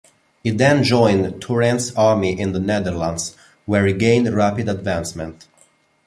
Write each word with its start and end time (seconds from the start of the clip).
He 0.41 0.49
then 0.49 0.83
joined 0.83 1.39
Turenne's 1.43 1.93
army 1.93 2.39
in 2.39 2.53
the 2.53 2.59
Netherlands, 2.59 3.35
where 3.67 3.85
he 3.85 3.93
gained 3.93 4.33
rapid 4.33 4.67
advancement. 4.67 5.45